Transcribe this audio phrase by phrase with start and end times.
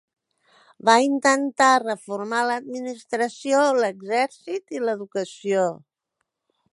[0.87, 5.67] Va intentar reformar l'administració, l'exèrcit i l'educació.